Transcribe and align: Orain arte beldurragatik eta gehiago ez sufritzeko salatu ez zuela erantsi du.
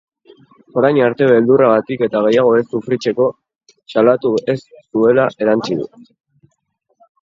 Orain 0.81 0.99
arte 1.07 1.27
beldurragatik 1.31 2.03
eta 2.07 2.23
gehiago 2.27 2.55
ez 2.61 2.65
sufritzeko 2.73 3.29
salatu 3.95 4.35
ez 4.57 4.59
zuela 4.77 5.31
erantsi 5.47 5.83
du. 5.85 5.91